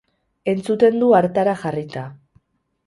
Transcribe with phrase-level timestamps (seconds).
[0.53, 2.09] Entzuten du hartara jarrita.